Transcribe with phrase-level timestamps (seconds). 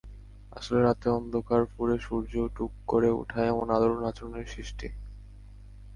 [0.51, 4.87] আসলে রাতের অন্ধকার ফুঁড়ে সূর্য টুক করে ওঠায় এমন আলোর নাচনের সৃষ্টি।